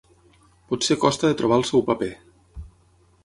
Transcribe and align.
Potser 0.71 0.97
costa 1.03 1.29
de 1.31 1.37
trobar 1.41 1.59
el 1.61 1.65
seu 1.71 1.83
paper. 1.91 2.11